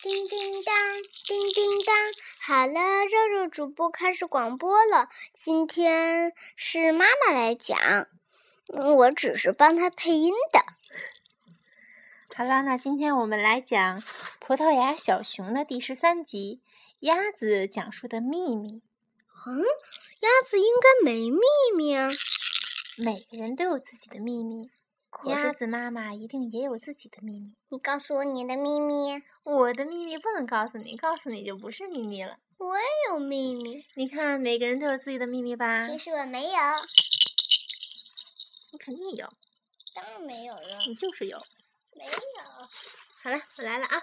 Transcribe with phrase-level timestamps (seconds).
[0.00, 0.74] 叮叮当，
[1.26, 1.96] 叮叮当，
[2.40, 5.08] 好了，肉肉主播开始广播了。
[5.34, 8.06] 今天是妈妈来讲，
[8.68, 10.60] 我只是帮她配音的。
[12.32, 14.00] 好了，那今天我们来讲
[14.38, 16.60] 《葡萄牙小熊》的第十三集
[17.00, 18.74] 《鸭子讲述的秘密》。
[19.46, 19.64] 嗯，
[20.20, 21.40] 鸭子应该没秘
[21.76, 22.08] 密啊。
[22.96, 24.70] 每个人都有自己的秘密。
[25.24, 27.54] 鸭子妈妈一定也有自己的秘密。
[27.70, 29.22] 你告诉我你的秘密。
[29.44, 32.38] 我的秘密不能告诉你，告诉你就不是秘密了。
[32.58, 33.84] 我也有秘密。
[33.94, 35.80] 你看，每个人都有自己的秘密吧？
[35.82, 36.58] 其实我没有。
[38.70, 39.32] 你肯定有。
[39.94, 40.78] 当然没有了。
[40.86, 41.38] 你就是有。
[41.96, 42.10] 没有。
[43.22, 44.02] 好了，我来了啊。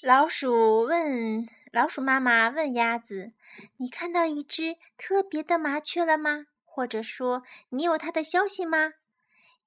[0.00, 3.32] 老鼠问老鼠妈妈问鸭子
[3.76, 6.46] ：“你看到一只特别的麻雀了吗？
[6.64, 8.94] 或者说，你有它的消息吗？”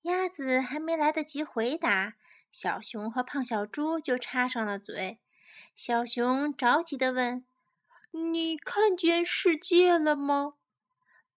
[0.03, 2.13] 鸭子还没来得及回答，
[2.51, 5.19] 小熊和胖小猪就插上了嘴。
[5.75, 7.45] 小熊着急地问
[8.31, 10.55] ：“你看见世界了吗？”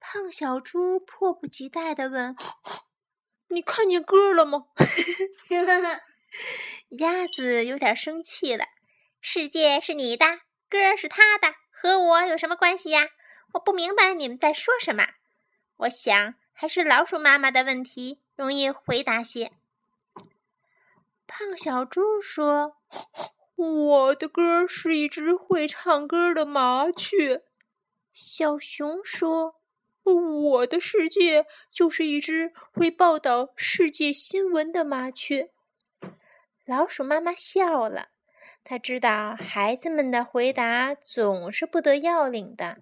[0.01, 2.35] 胖小猪迫不及待地问
[3.49, 4.67] ：“你看见歌了吗？”
[6.89, 8.65] 鸭子有点生气了
[9.21, 13.09] ：“世界是你的，歌是他的，和我有什么关系呀？
[13.53, 15.07] 我不明白你们在说什么。
[15.77, 19.53] 我想还是老鼠妈妈的问题。”容易回答些。
[21.27, 22.77] 胖小猪说
[23.57, 27.43] ：“我的歌是一只会唱歌的麻雀。”
[28.13, 29.57] 小熊说
[30.05, 35.51] ：“我的世界就是一只会报道世界新闻的麻雀。”
[36.65, 38.09] 老鼠妈妈笑了，
[38.63, 42.79] 她知道孩子们的回答总是不得要领的，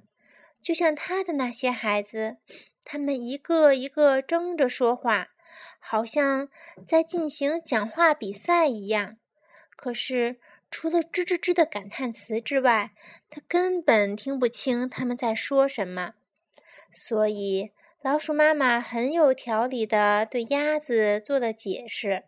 [0.60, 2.36] 就像她的那些孩子，
[2.84, 5.30] 他们一个一个争着说话。
[5.78, 6.48] 好像
[6.86, 9.16] 在进行讲话比赛一样，
[9.76, 10.38] 可是
[10.70, 12.92] 除了吱吱吱的感叹词之外，
[13.28, 16.14] 他根本听不清他们在说什么。
[16.90, 22.24] 所以，老鼠妈妈很有条理地对鸭子做了解释。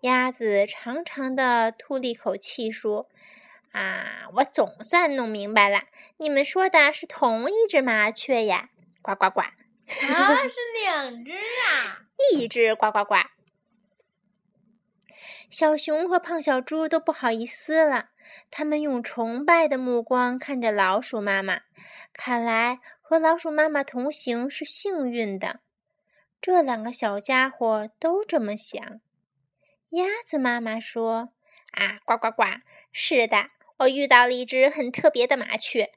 [0.00, 3.08] 鸭子长长的吐了一口气，说
[3.72, 5.82] ：“啊，我总算弄明白了，
[6.18, 8.70] 你们说的是同一只麻雀呀！
[9.02, 9.42] 呱呱呱。”
[9.86, 12.02] 啊，是两只啊！
[12.34, 13.14] 一只呱呱呱。
[15.48, 18.08] 小熊和胖小猪都不好意思了，
[18.50, 21.60] 他们用崇拜的目光看着老鼠妈妈。
[22.12, 25.60] 看来和老鼠妈妈同行是幸运的。
[26.40, 29.00] 这两个小家伙都这么想。
[29.90, 31.30] 鸭子妈妈说
[31.72, 32.42] ：“啊，呱呱呱！
[32.92, 35.92] 是的，我遇到了一只很特别的麻雀。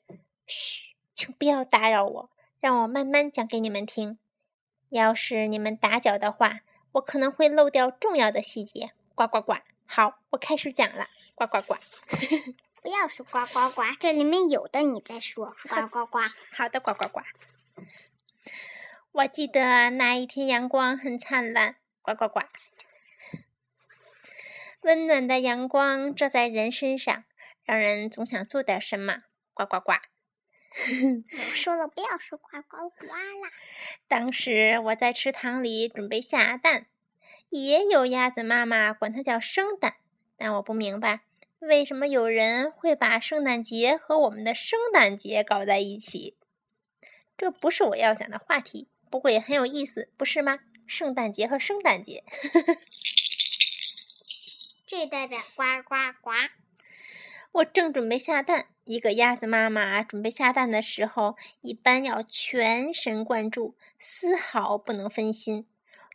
[0.45, 2.29] 嘘，请不要打扰我。”
[2.59, 4.19] 让我慢慢讲给你们听。
[4.89, 6.61] 要是你们打搅的话，
[6.93, 8.91] 我可能会漏掉重要的细节。
[9.15, 9.57] 呱呱呱！
[9.85, 11.07] 好，我开始讲了。
[11.35, 11.75] 呱呱呱！
[12.81, 15.55] 不要说呱呱呱，这里面有的你再说。
[15.69, 16.19] 呱呱呱！
[16.51, 17.21] 好的，呱呱呱。
[19.11, 21.75] 我记得那一天阳光很灿烂。
[22.01, 22.41] 呱呱呱！
[24.81, 27.23] 温暖的阳光照在人身上，
[27.63, 29.23] 让人总想做点什么。
[29.53, 29.93] 呱呱呱！
[31.31, 33.51] 我说了，不要说呱呱呱啦。
[34.07, 36.85] 当时我在池塘里准备下蛋，
[37.49, 39.95] 也有鸭子妈妈管它叫生蛋，
[40.37, 41.21] 但我不明白
[41.59, 46.37] 为什么有人会把圣诞节和我们的圣诞节搞在一起。
[47.37, 50.59] 这不是我要讲的话题，不过也很有意思，不是吗？
[50.85, 52.23] 圣诞节和圣诞节，
[54.87, 56.31] 这代表呱呱呱。
[57.51, 58.67] 我正准备下蛋。
[58.85, 65.67] 一个鸭子妈妈准备下蛋的时候，一般要全神贯注，丝毫不能分心，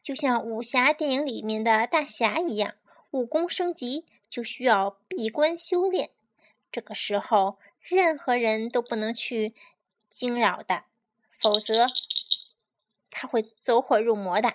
[0.02, 2.74] 就像武侠电影里面的大侠一样，
[3.12, 6.10] 武功升级就需要闭关修炼。
[6.72, 9.54] 这个时候，任何人都不能去
[10.10, 10.82] 惊扰的，
[11.30, 11.86] 否则
[13.08, 14.54] 他会走火入魔的。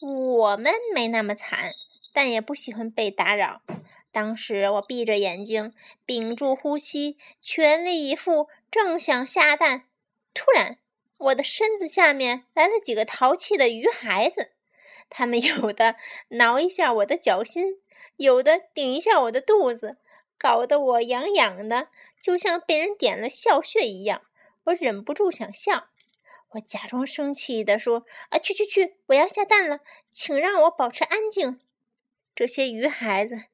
[0.00, 1.74] 我们没那么惨，
[2.12, 3.62] 但也不喜欢被打扰。
[4.18, 5.72] 当时我闭着眼睛，
[6.04, 9.84] 屏住呼吸，全力以赴，正想下蛋，
[10.34, 10.78] 突然，
[11.18, 14.50] 我的身子下面来了几个淘气的鱼孩子，
[15.08, 15.94] 他们 有的
[16.30, 17.80] 挠一下我的脚心，
[18.16, 19.98] 有的顶一下我的肚子，
[20.36, 21.86] 搞得我痒痒的，
[22.20, 24.22] 就像被人点了笑穴一样。
[24.64, 25.90] 我忍不住想笑，
[26.54, 28.96] 我假装生气地说：“啊，去去去！
[29.06, 29.78] 我要下蛋了，
[30.10, 31.56] 请让我保持安静。”
[32.34, 33.44] 这些鱼孩子。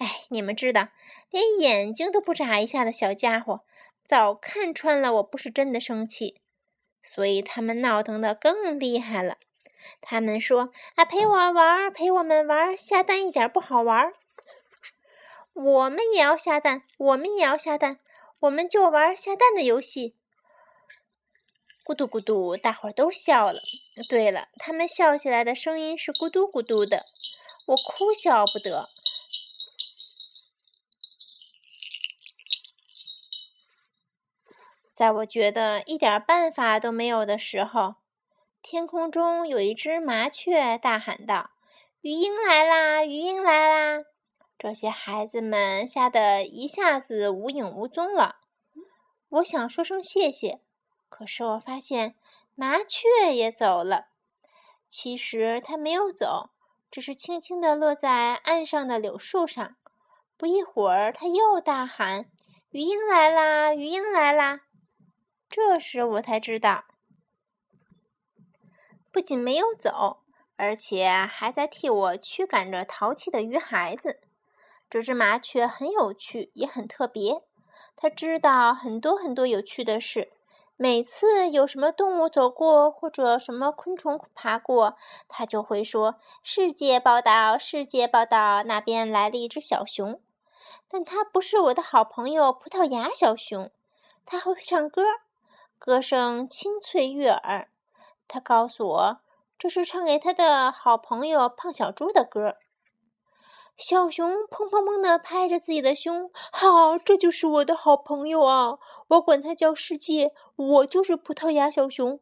[0.00, 0.88] 哎，你们知道，
[1.28, 3.60] 连眼睛都不眨一下的小家伙，
[4.02, 6.40] 早看穿了我不是真的生气，
[7.02, 9.36] 所以他们闹腾的更厉害了。
[10.00, 14.12] 他们说：“啊，陪我玩，陪我们玩，下蛋一点不好玩。”
[15.52, 17.98] 我们也要下蛋，我们也要下蛋，
[18.40, 20.16] 我们就玩下蛋的游戏。
[21.84, 23.60] 咕嘟咕嘟，大伙儿都笑了。
[24.08, 27.04] 对了，他们笑起来的声音是咕嘟咕嘟的，
[27.66, 28.88] 我哭笑不得。
[35.00, 37.94] 在我觉得一点办法都没有的时候，
[38.60, 41.52] 天空中有一只麻雀大喊道
[42.02, 43.02] ：“鱼鹰来啦！
[43.02, 44.04] 鱼鹰来啦！”
[44.60, 48.40] 这些孩子们吓得一下子无影无踪了。
[49.30, 50.60] 我想说声谢谢，
[51.08, 52.14] 可是我发现
[52.54, 54.08] 麻雀也走了。
[54.86, 56.50] 其实它没有走，
[56.90, 59.76] 只是轻轻地落在岸上的柳树上。
[60.36, 62.26] 不一会儿，它又大喊
[62.68, 63.72] ：“鱼鹰来啦！
[63.72, 64.60] 鱼鹰来啦！”
[65.50, 66.84] 这时我才知道，
[69.10, 70.20] 不仅没有走，
[70.54, 74.20] 而且还在替我驱赶着淘气的鱼孩子。
[74.88, 77.42] 这只麻雀很有趣，也很特别。
[77.96, 80.32] 它知道很多很多有趣的事。
[80.76, 90.22] 每次有什么动物走过，或者什么昆虫爬过，它就会说：“世界报道，世界报道，那边来了一只小熊。”
[90.88, 93.72] 但它不是我的好朋友葡萄牙小熊。
[94.24, 95.02] 它会唱歌。
[95.80, 97.70] 歌声清脆悦耳，
[98.28, 99.20] 他告诉我，
[99.58, 102.56] 这是唱给他的好朋友胖小猪的歌。
[103.78, 108.78] 小熊砰砰砰地拍着自己的胸，好，这就是我的好朋友啊！
[109.08, 112.20] 我管他叫世界，我就是葡萄牙小熊。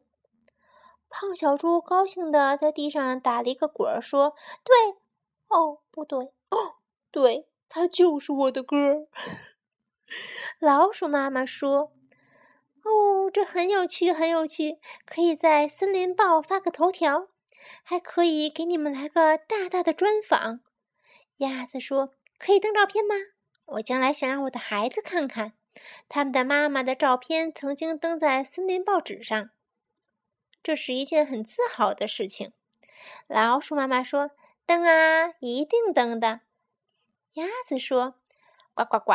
[1.09, 4.95] 胖小猪高兴地在地上打了一个滚儿，说：“对，
[5.49, 6.75] 哦，不对，哦，
[7.11, 8.77] 对，它就是我的歌。
[10.59, 11.91] ”老鼠妈妈说。
[12.83, 17.27] 哦，这很有趣，很有趣，可以在《森林报》发个头条，
[17.83, 20.61] 还可以给你们来个大大的专访。
[21.37, 23.15] 鸭子说：“可以登照片吗？
[23.65, 25.53] 我将来想让我的孩子看看，
[26.07, 29.49] 他们的妈妈的照片曾经登在《森林报纸》上，
[30.63, 32.53] 这是一件很自豪的事情。”
[33.27, 34.31] 老鼠妈妈说
[34.65, 36.41] ：“登啊，一定登的。”
[37.35, 38.15] 鸭子说
[38.73, 39.13] ：“呱呱呱。”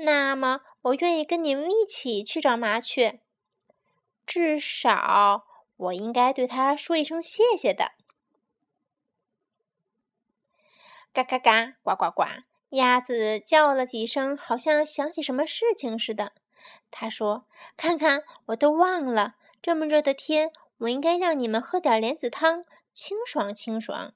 [0.00, 3.20] 那么，我愿意跟你们一起去找麻雀。
[4.26, 5.46] 至少，
[5.76, 7.92] 我应该对它说一声谢谢的。
[11.12, 12.24] 嘎嘎嘎，呱呱呱！
[12.70, 16.32] 鸭子叫了几声，好像想起什么事情似的。
[16.90, 17.46] 他说
[17.76, 24.14] ：“看看，我都忘了，这么热的天，我应该让你们喝点莲子汤，清爽清爽。”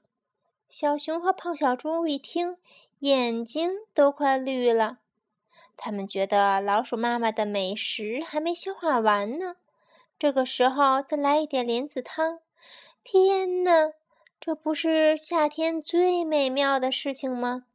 [0.69, 2.57] 小熊和胖小猪一听，
[2.99, 4.99] 眼睛都快绿了。
[5.75, 9.55] 他们觉得老鼠妈妈的美食还没消化完呢，
[10.17, 12.39] 这个时候再来一点莲子汤，
[13.03, 13.91] 天哪，
[14.39, 17.65] 这不是夏天最美妙的事情吗？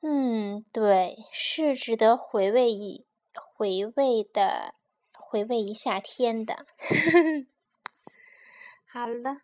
[0.00, 4.74] 嗯，对，是值得回味一回味的，
[5.12, 6.66] 回味一夏天的。
[8.84, 9.42] 好了。